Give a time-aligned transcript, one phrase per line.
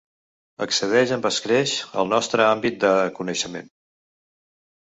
[0.65, 3.73] Excedeix amb escreix el nostre àmbit de coneixement.